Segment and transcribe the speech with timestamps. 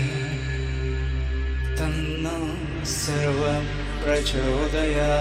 [2.85, 3.65] सर्वं
[4.03, 5.13] प्रचोदया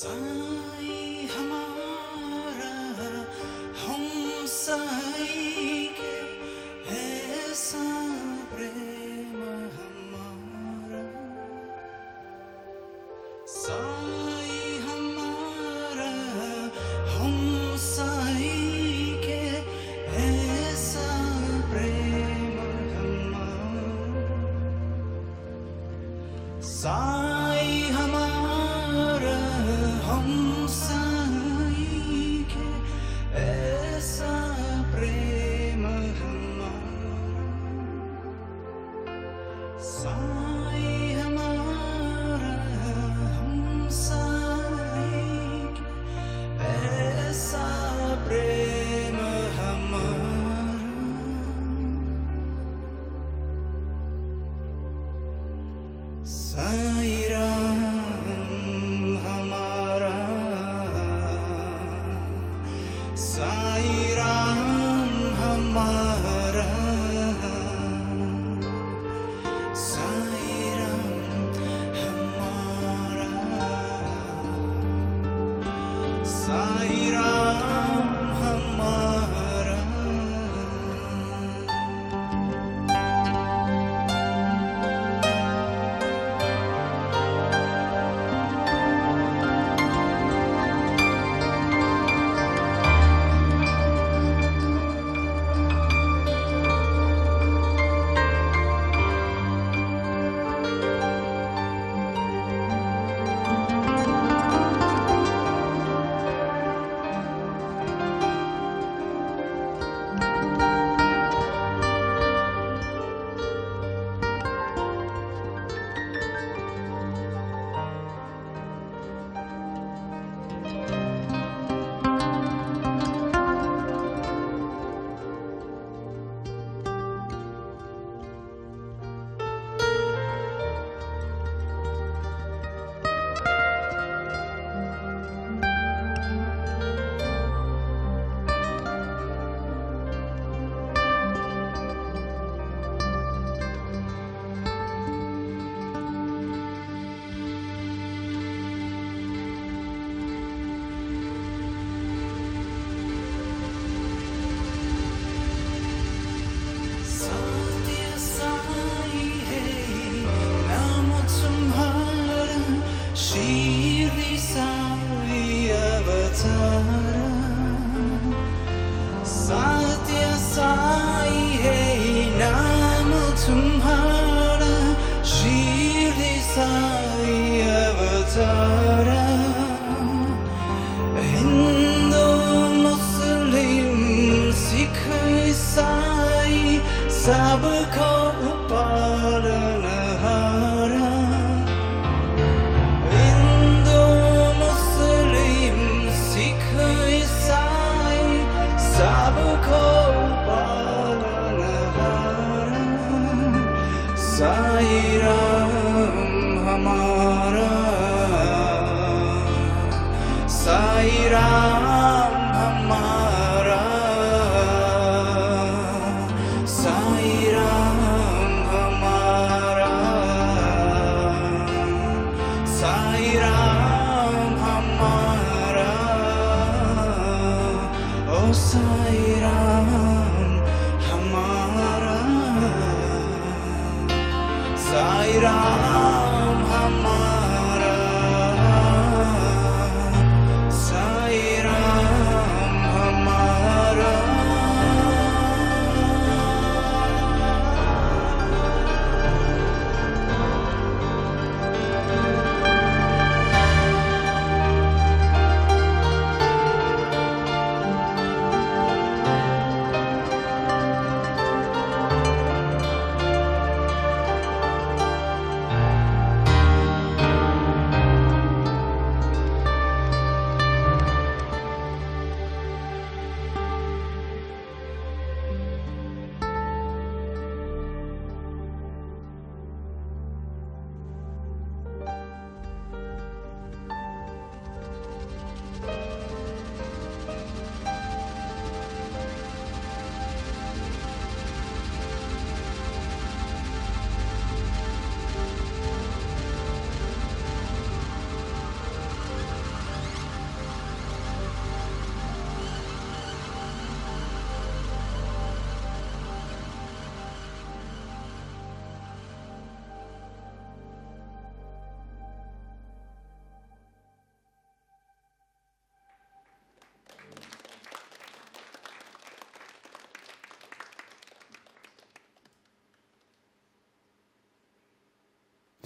[0.00, 0.39] sun.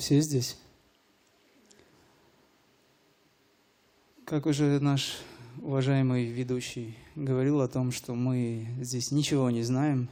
[0.05, 0.59] Все здесь?
[4.27, 5.17] Как уже наш
[5.63, 10.11] уважаемый ведущий говорил о том, что мы здесь ничего не знаем.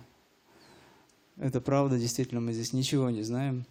[1.37, 3.66] Это правда, действительно, мы здесь ничего не знаем.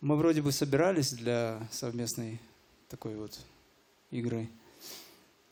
[0.00, 2.40] Мы вроде бы собирались для совместной
[2.88, 3.38] такой вот
[4.10, 4.48] игры,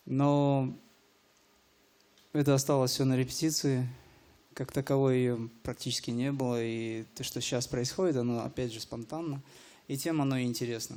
[0.07, 0.75] но
[2.33, 3.87] это осталось все на репетиции.
[4.55, 6.63] Как таковой ее практически не было.
[6.63, 9.43] И то, что сейчас происходит, оно опять же спонтанно.
[9.89, 10.97] И тем оно и интересно.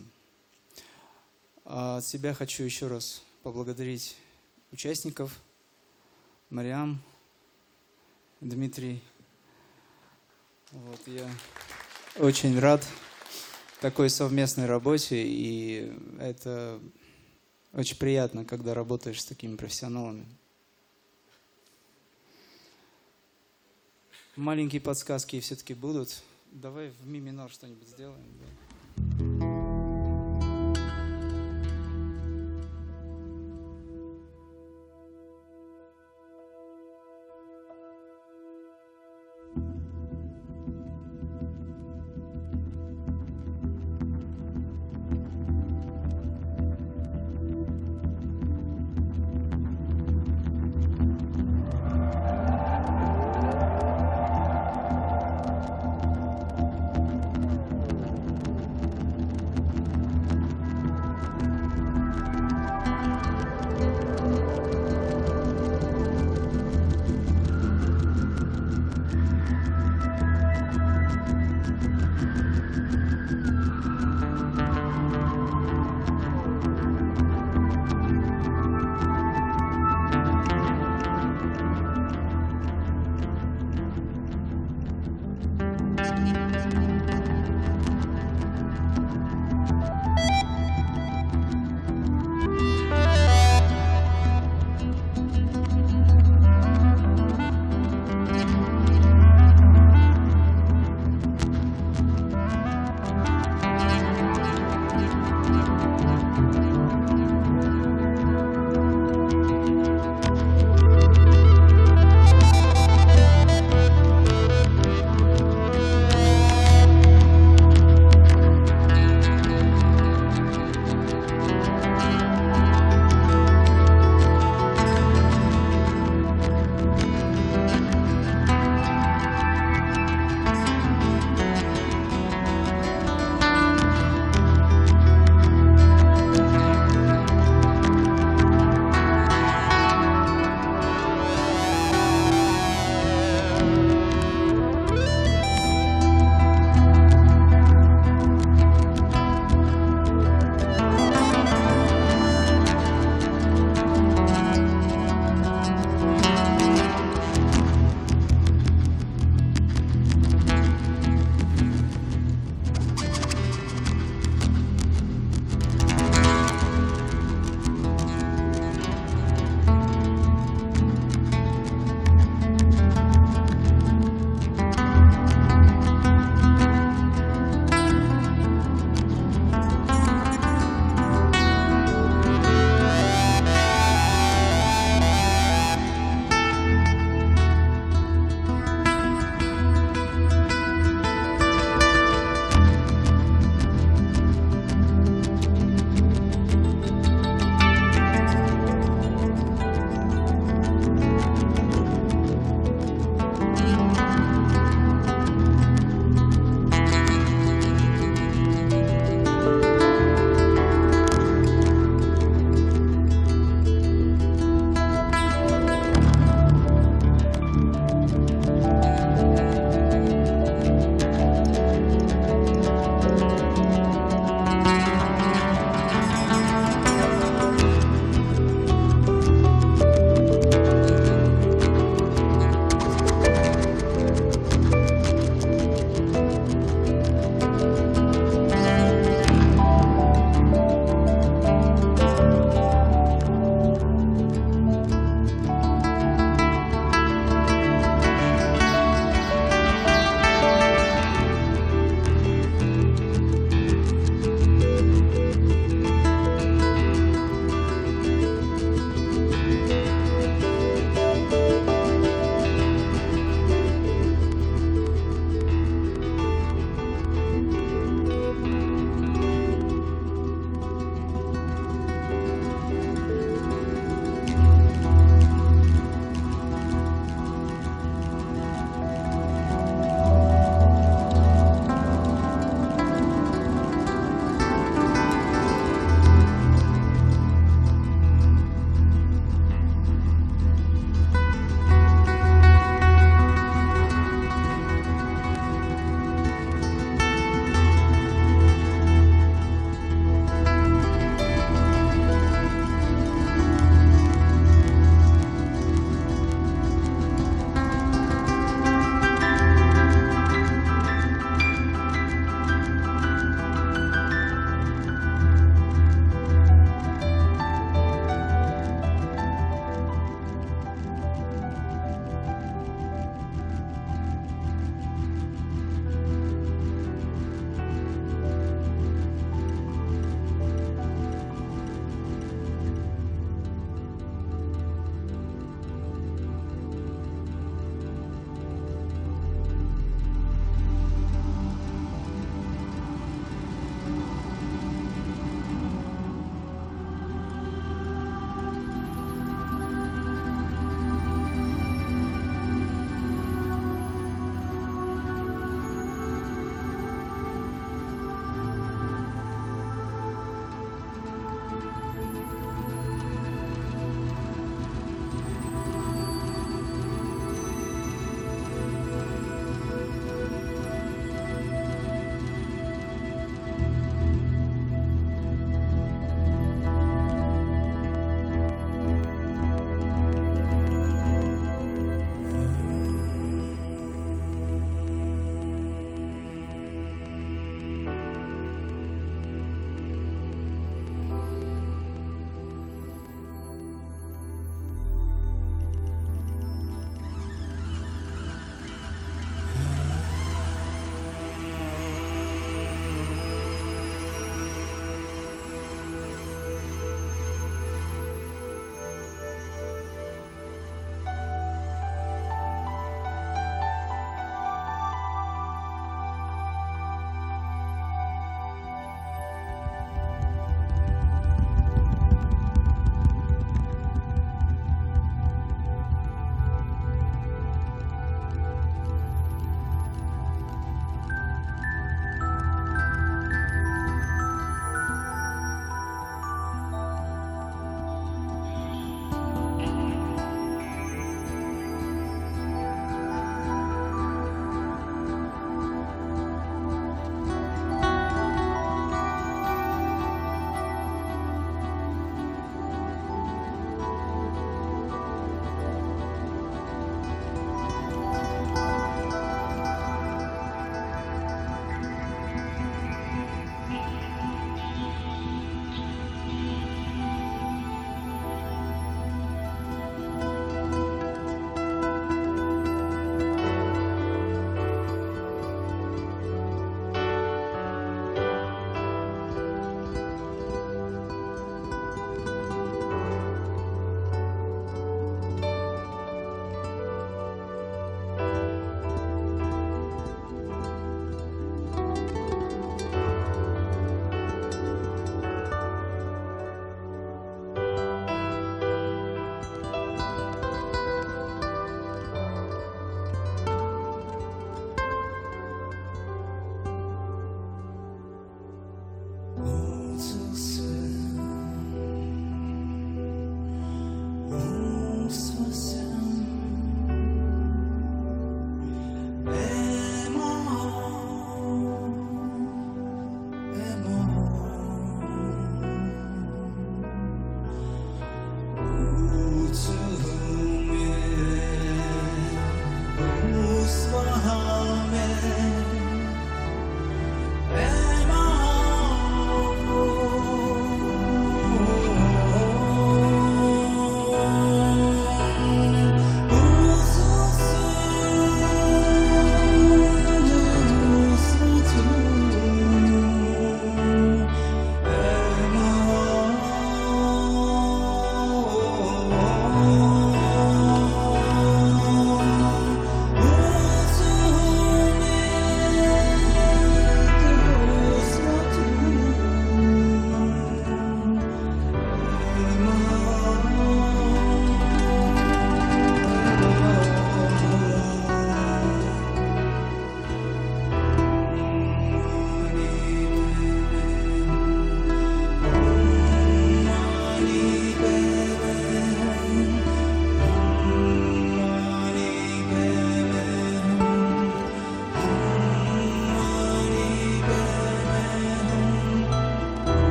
[1.65, 4.15] А от себя хочу еще раз поблагодарить
[4.71, 5.39] участников,
[6.49, 7.01] Мариам,
[8.39, 9.01] Дмитрий.
[10.71, 11.29] Вот, я
[12.19, 12.85] очень рад
[13.81, 16.79] такой совместной работе, и это
[17.73, 20.25] очень приятно, когда работаешь с такими профессионалами.
[24.37, 26.21] Маленькие подсказки все-таки будут.
[26.51, 28.23] Давай в ми минор что-нибудь сделаем.
[28.95, 29.26] Да.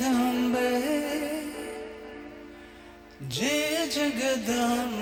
[0.00, 0.68] जगदम्बे
[3.36, 4.99] जय जगदम्बे।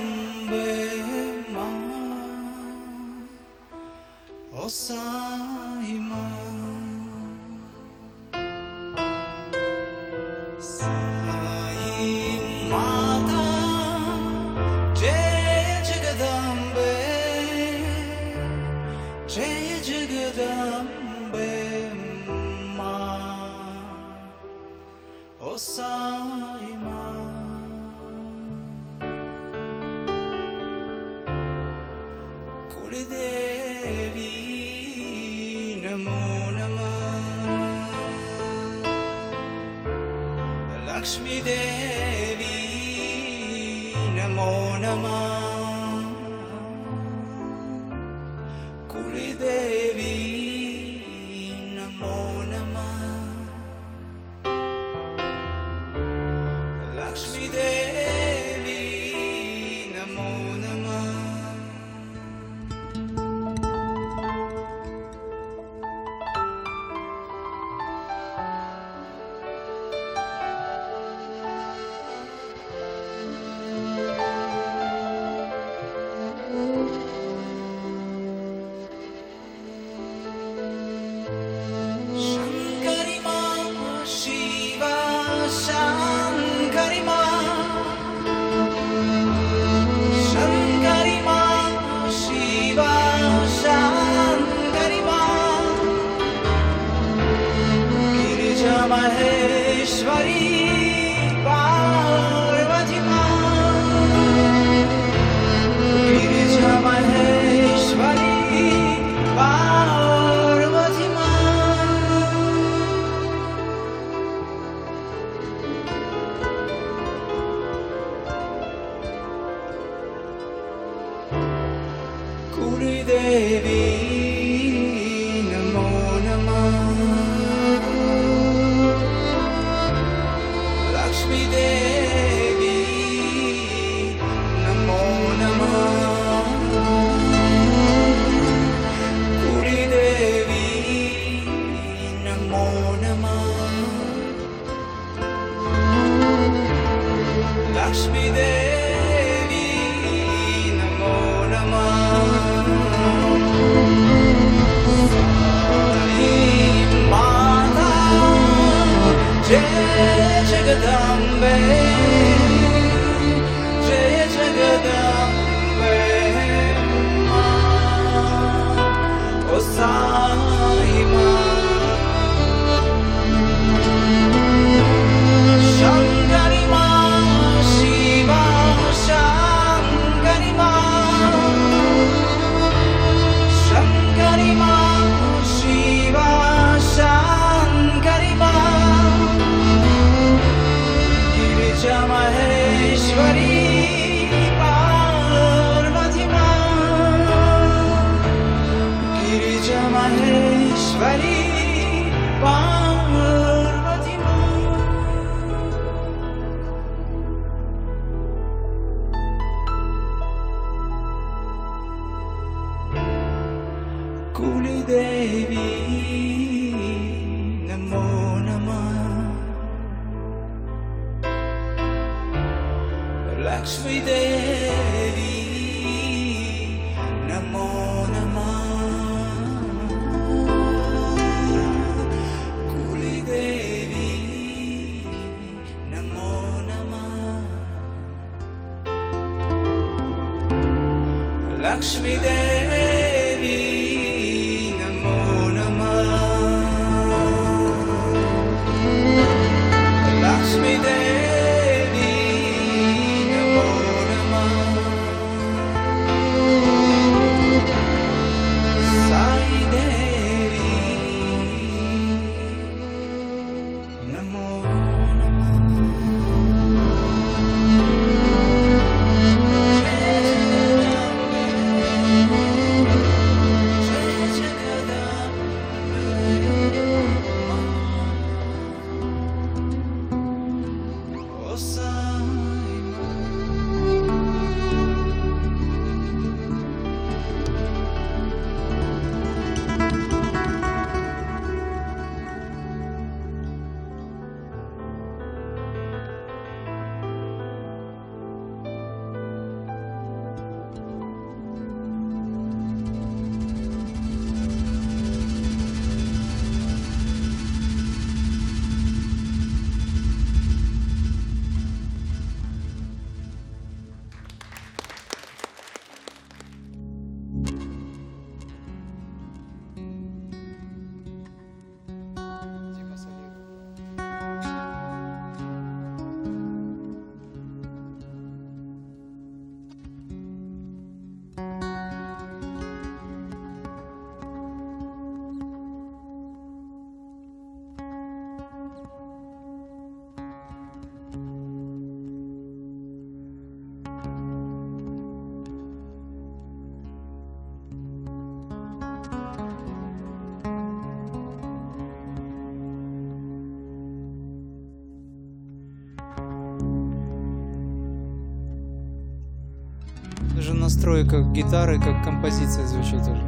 [360.98, 363.27] Настройка гитары, как композиция звучит уже.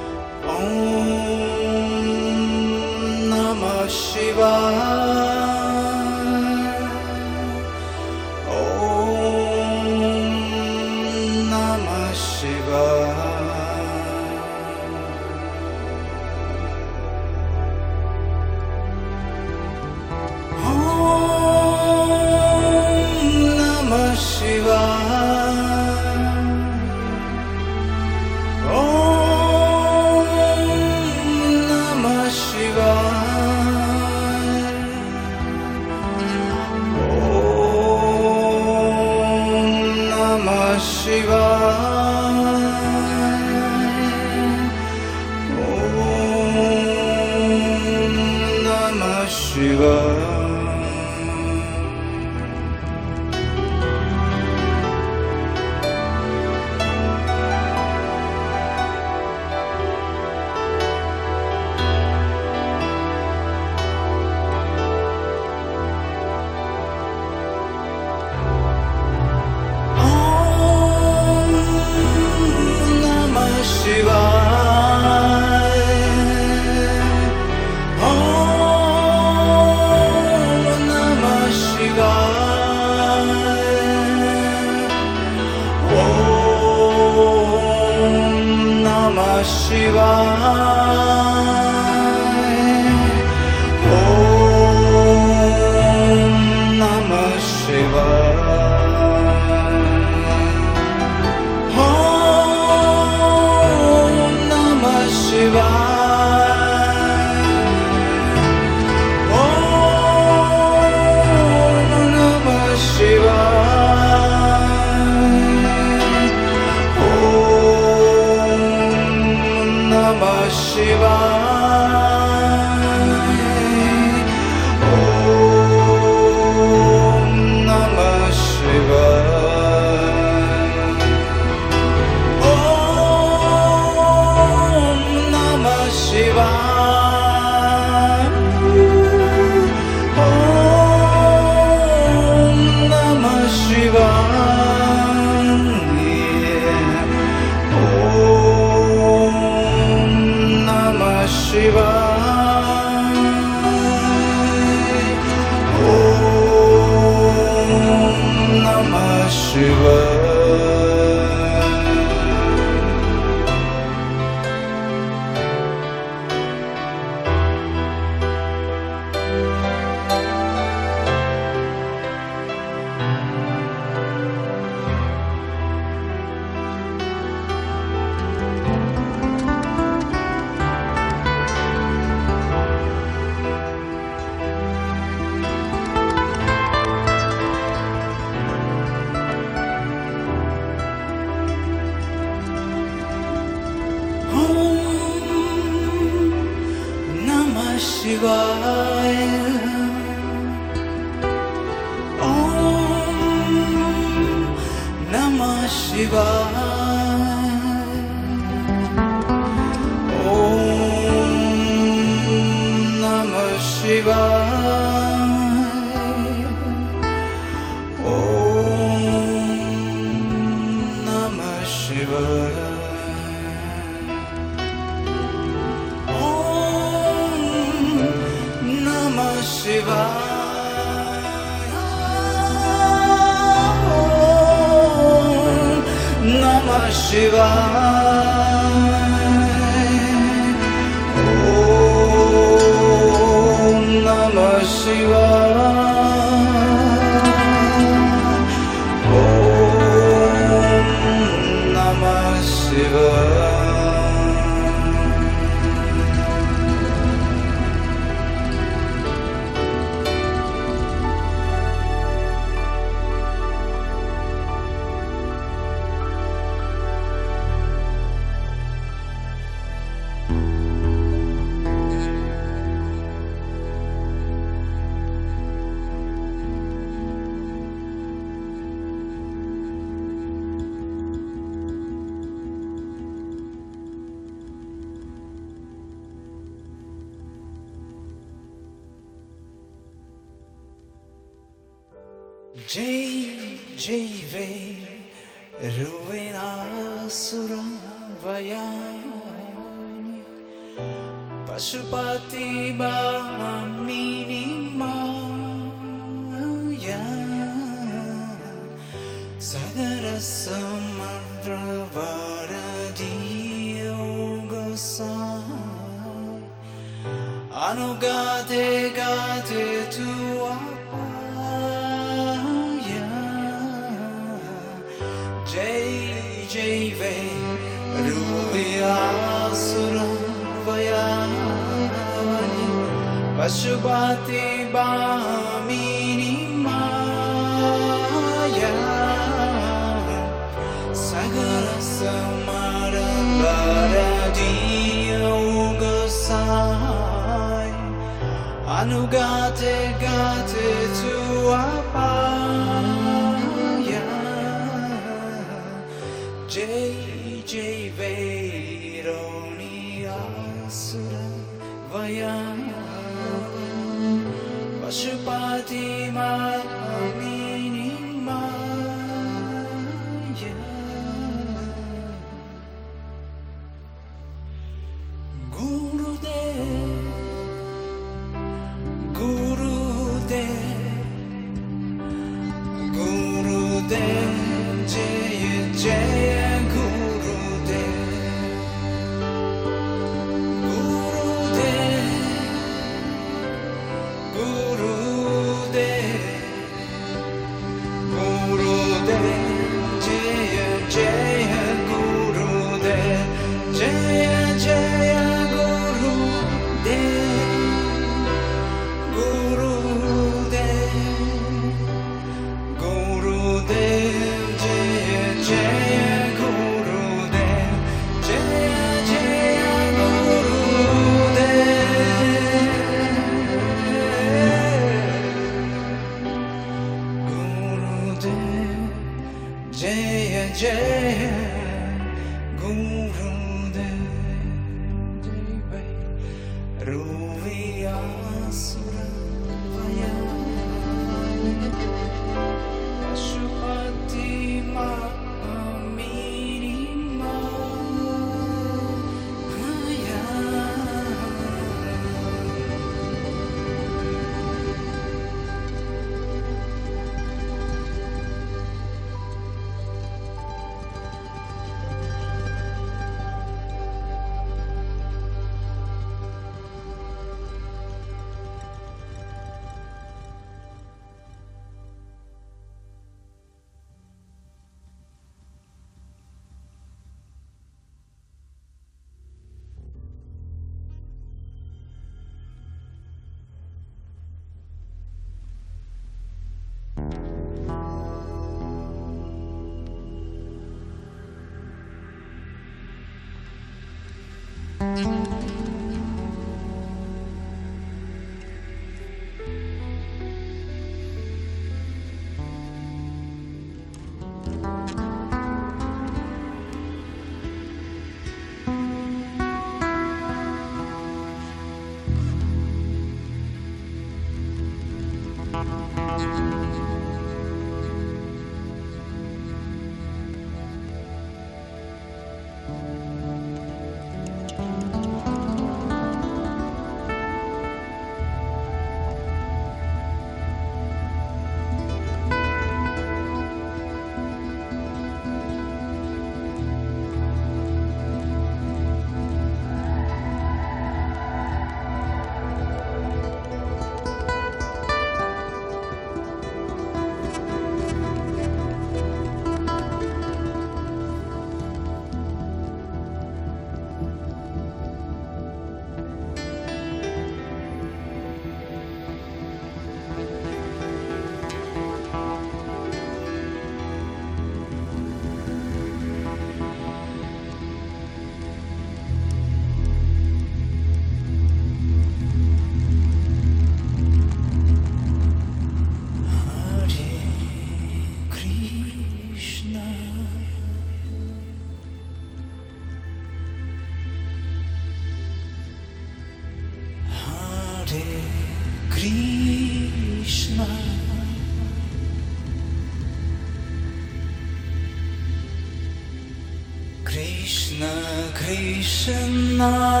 [599.69, 600.00] night.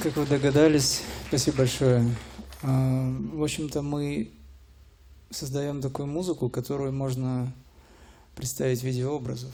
[0.00, 2.16] Как вы догадались, спасибо большое.
[2.62, 4.30] А, В общем-то, мы
[5.30, 7.52] создаем такую музыку, которую можно
[8.34, 9.52] представить в виде образов.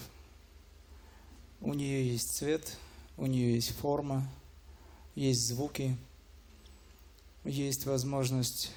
[1.60, 2.76] У нее есть цвет,
[3.16, 4.28] у нее есть форма,
[5.14, 5.96] есть звуки,
[7.44, 8.70] есть возможность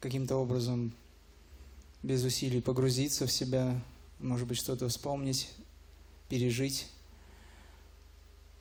[0.00, 0.92] каким-то образом
[2.02, 3.80] без усилий погрузиться в себя,
[4.20, 5.50] может быть, что-то вспомнить,
[6.28, 6.86] пережить.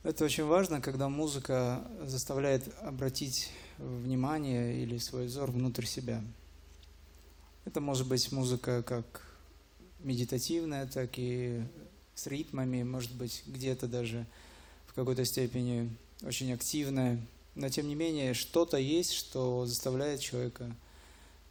[0.08, 6.24] Это очень важно, когда музыка заставляет обратить внимание или свой взор внутрь себя.
[7.66, 9.28] Это может быть музыка как
[10.00, 11.62] медитативная, так и
[12.16, 14.26] с ритмами, может быть, где-то даже
[14.88, 17.20] в какой-то степени очень активная.
[17.56, 20.74] Но тем не менее, что-то есть, что заставляет человека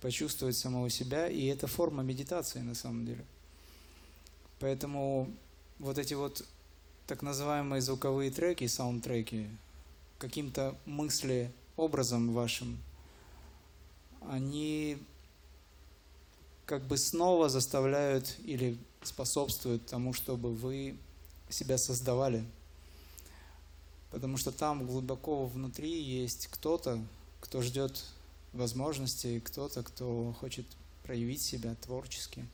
[0.01, 3.27] почувствовать самого себя, и это форма медитации на самом деле.
[4.61, 5.31] Поэтому
[5.79, 6.43] вот эти вот
[7.07, 9.49] так называемые звуковые треки, саундтреки,
[10.19, 12.79] каким-то мысли, образом вашим,
[14.29, 14.99] они
[16.65, 20.97] как бы снова заставляют или способствуют тому, чтобы вы
[21.49, 22.45] себя создавали.
[24.11, 26.99] Потому что там глубоко внутри есть кто-то,
[27.41, 28.05] кто ждет
[28.53, 30.67] возможностей, кто-то, кто хочет
[31.05, 32.45] проявить себя творчески.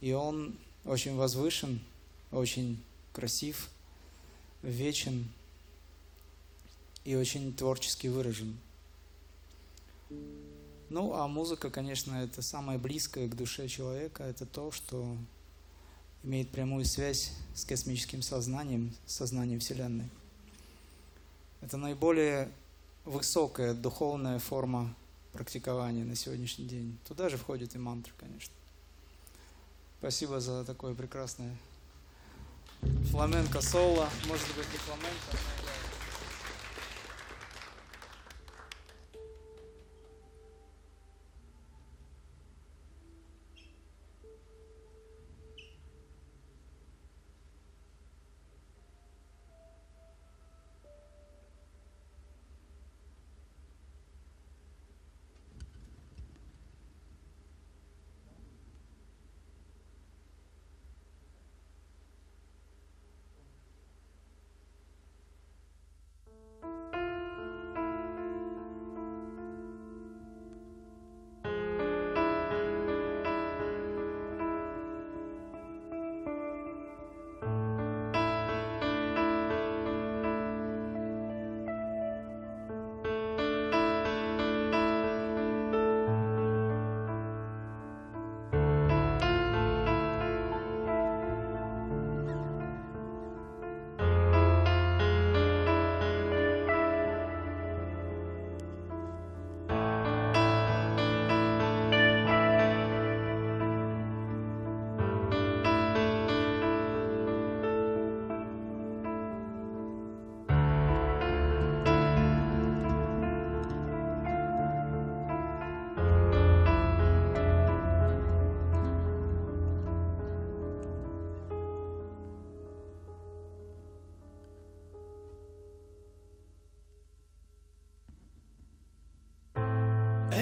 [0.00, 1.80] И он очень возвышен,
[2.32, 2.82] очень
[3.18, 3.68] красив,
[4.62, 5.28] вечен
[7.04, 8.56] и очень творчески выражен.
[10.88, 15.16] Ну, а музыка, конечно, это самое близкое к душе человека, это то, что
[16.22, 20.08] имеет прямую связь с космическим сознанием, сознанием Вселенной.
[21.60, 22.48] Это наиболее
[23.04, 24.94] высокая духовная форма
[25.32, 26.96] практикования на сегодняшний день.
[27.08, 28.54] Туда же входит и мантра, конечно.
[29.98, 31.56] Спасибо за такое прекрасное
[33.10, 34.08] фламенко соло.
[34.26, 35.67] Может быть, не фламенко, но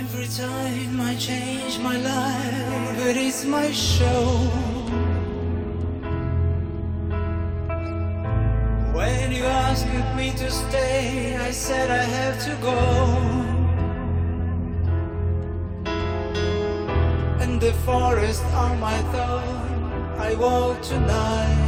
[0.09, 4.23] Every time I change my life, it is my show.
[8.95, 12.79] When you asked me to stay, I said I have to go.
[17.43, 21.63] And the forest on my thought, I walk tonight.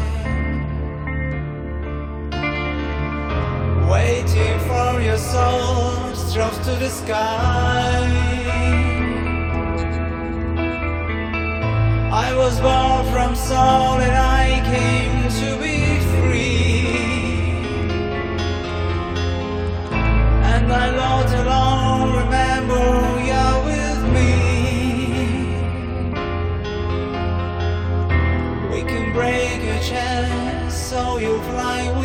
[3.90, 6.07] Waiting for your soul
[6.39, 8.06] drops to the sky.
[12.27, 15.77] I was born from soul and I came to be
[16.12, 16.86] free.
[20.52, 22.85] And I lot alone remember
[23.28, 24.32] you're with me.
[28.73, 31.98] We can break a chance so you fly with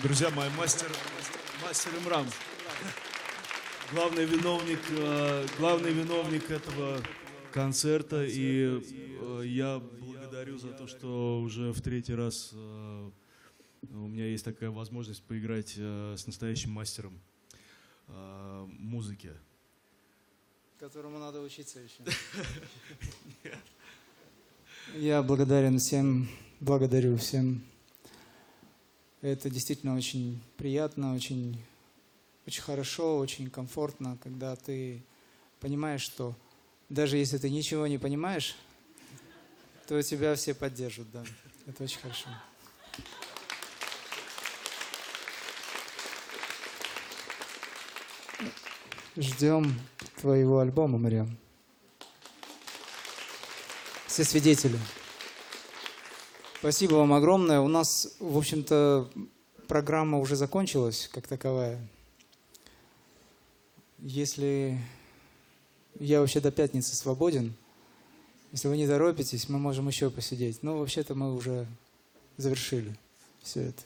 [0.00, 0.86] Друзья мои, мастер,
[1.60, 2.24] мастер Имрам.
[3.90, 7.02] Главный виновник, э, главный виновник этого
[7.50, 8.24] концерта.
[8.24, 13.10] И э, я благодарю за то, что уже в третий раз э,
[13.90, 17.20] у меня есть такая возможность поиграть с настоящим мастером
[18.78, 19.32] музыки.
[20.78, 22.04] Которому надо учиться еще.
[24.94, 26.28] Я благодарен всем,
[26.60, 27.64] благодарю всем.
[29.20, 31.60] Это действительно очень приятно, очень,
[32.46, 35.02] очень хорошо, очень комфортно, когда ты
[35.58, 36.36] понимаешь, что
[36.88, 38.56] даже если ты ничего не понимаешь,
[39.88, 41.24] то тебя все поддержат, да.
[41.66, 42.28] Это очень хорошо.
[49.16, 49.80] Ждем
[50.20, 51.36] твоего альбома, Мариам.
[54.06, 54.78] Все свидетели.
[56.60, 57.60] Спасибо вам огромное.
[57.60, 59.08] У нас, в общем-то,
[59.68, 61.78] программа уже закончилась, как таковая.
[63.98, 64.76] Если
[66.00, 67.54] я вообще до пятницы свободен,
[68.50, 70.64] если вы не торопитесь, мы можем еще посидеть.
[70.64, 71.68] Но вообще-то мы уже
[72.38, 72.96] завершили
[73.40, 73.82] все это.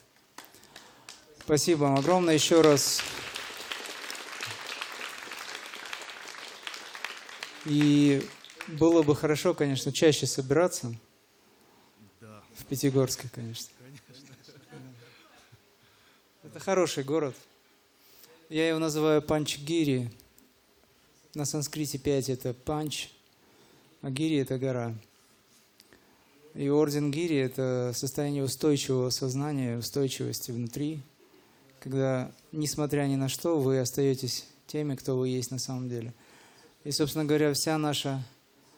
[1.43, 3.01] Спасибо вам огромное еще раз.
[7.65, 8.27] И
[8.67, 10.95] было бы хорошо, конечно, чаще собираться.
[12.73, 13.69] Пятигорске, конечно.
[16.43, 17.35] Это хороший город.
[18.49, 20.09] Я его называю Панчгири.
[21.35, 23.11] На санскрите 5 это панч,
[24.01, 24.95] а гири это гора.
[26.55, 30.99] И орден гири это состояние устойчивого сознания, устойчивости внутри,
[31.79, 36.11] когда, несмотря ни на что, вы остаетесь теми, кто вы есть на самом деле.
[36.85, 38.23] И, собственно говоря, вся наша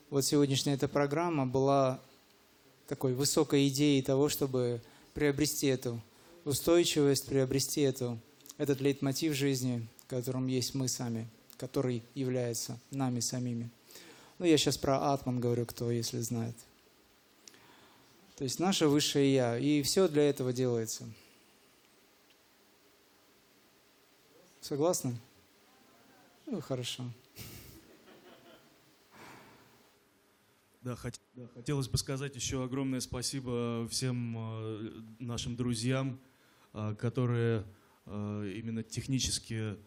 [0.09, 2.01] вот сегодняшняя эта программа была
[2.87, 4.81] такой высокой идеей того, чтобы
[5.13, 6.01] приобрести эту
[6.43, 8.19] устойчивость, приобрести эту,
[8.57, 13.69] этот лейтмотив жизни, в котором есть мы сами который является нами самими.
[14.37, 16.55] Ну, я сейчас про атман говорю, кто, если знает.
[18.35, 19.57] То есть наше высшее Я.
[19.57, 21.05] И все для этого делается.
[24.59, 25.17] Согласны?
[26.45, 27.05] Ну, хорошо.
[30.85, 31.19] Да, хот-
[31.55, 36.19] хотелось бы сказать еще огромное спасибо всем э, нашим друзьям,
[36.73, 37.65] э, которые
[38.05, 39.77] э, именно технически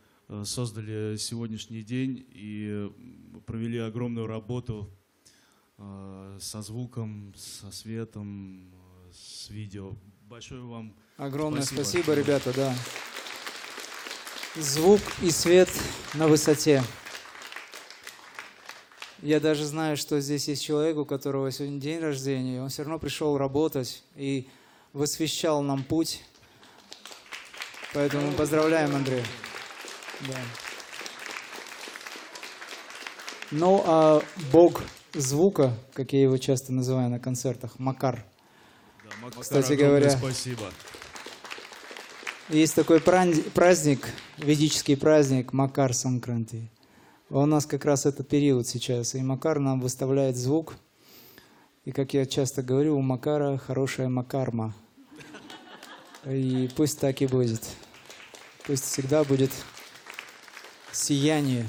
[0.44, 2.90] создали сегодняшний день и
[3.46, 4.90] провели огромную работу
[5.78, 8.74] со звуком, со светом,
[9.10, 9.96] с видео.
[10.28, 11.82] Большое вам Огромное Спасибо.
[11.84, 12.74] спасибо, ребята, да.
[14.54, 15.70] Звук и свет
[16.12, 16.82] на высоте.
[19.22, 23.00] Я даже знаю, что здесь есть человек, у которого сегодня день рождения, он все равно
[23.00, 24.48] пришел работать и
[24.92, 26.22] высвещал нам путь.
[27.94, 29.24] Поэтому поздравляем, Андрей.
[30.20, 30.38] Да.
[33.50, 34.22] Ну, а
[34.52, 34.82] бог
[35.14, 38.24] звука, как я его часто называю на концертах, Макар.
[39.04, 40.70] Да, Макар, Кстати говоря, спасибо.
[42.50, 46.70] Есть такой праздник, ведический праздник Макар Санкранти.
[47.30, 50.76] У нас как раз это период сейчас, и Макар нам выставляет звук.
[51.84, 54.74] И как я часто говорю, у Макара хорошая Макарма.
[56.24, 57.60] И пусть так и будет.
[58.66, 59.50] Пусть всегда будет
[60.90, 61.68] сияние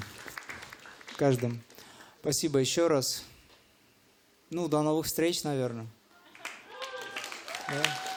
[1.08, 1.62] в каждом.
[2.22, 3.26] Спасибо еще раз.
[4.52, 5.88] Ну, до новых встреч, наверное.
[7.68, 8.09] Да?